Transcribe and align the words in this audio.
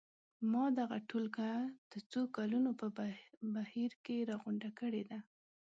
ما 0.51 0.65
دغه 0.79 0.97
ټولګه 1.09 1.51
د 1.91 1.93
څو 2.11 2.21
کلونو 2.35 2.71
په 2.79 2.87
بهیر 3.55 3.91
کې 4.05 4.25
راغونډه 4.29 4.69
کړې 4.79 5.03
ده. 5.09 5.19